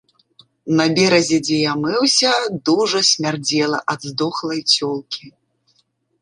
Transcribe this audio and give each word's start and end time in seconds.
На 0.77 0.85
беразе, 0.99 1.37
дзе 1.47 1.57
я 1.57 1.73
мыўся, 1.83 2.31
дужа 2.69 2.99
смярдзела 3.11 3.79
ад 3.95 4.01
здохлай 4.11 4.61
цёлкі. 4.79 5.25